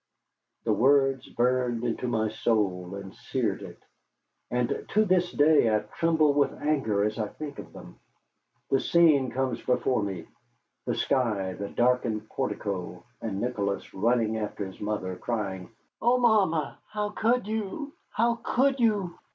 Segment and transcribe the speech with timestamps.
[0.63, 3.77] The words burned into my soul and seared it.
[4.49, 7.99] And to this day I tremble with anger as I think of them.
[8.71, 10.25] The scene comes before me:
[10.87, 15.69] the sky, the darkened portico, and Nicholas running after his mother crying:
[16.01, 17.93] "Oh, mamma, how could you!
[18.09, 19.19] How could you!"